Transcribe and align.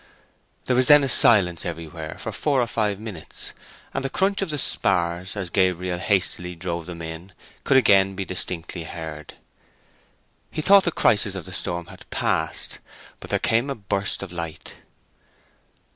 There 0.65 0.75
was 0.75 0.87
then 0.87 1.03
a 1.03 1.07
silence 1.07 1.63
everywhere 1.63 2.15
for 2.17 2.31
four 2.31 2.59
or 2.59 2.65
five 2.65 2.99
minutes, 2.99 3.53
and 3.93 4.03
the 4.03 4.09
crunch 4.09 4.41
of 4.41 4.49
the 4.49 4.57
spars, 4.57 5.35
as 5.37 5.51
Gabriel 5.51 5.99
hastily 5.99 6.55
drove 6.55 6.87
them 6.87 7.03
in, 7.03 7.33
could 7.63 7.77
again 7.77 8.15
be 8.15 8.25
distinctly 8.25 8.85
heard. 8.85 9.35
He 10.49 10.63
thought 10.63 10.85
the 10.85 10.91
crisis 10.91 11.35
of 11.35 11.45
the 11.45 11.53
storm 11.53 11.85
had 11.85 12.09
passed. 12.09 12.79
But 13.19 13.29
there 13.29 13.37
came 13.37 13.69
a 13.69 13.75
burst 13.75 14.23
of 14.23 14.31
light. 14.31 14.77